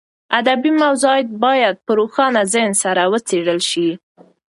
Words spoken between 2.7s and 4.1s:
سره وڅېړل شي.